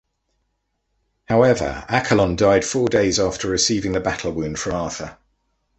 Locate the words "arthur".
4.73-5.19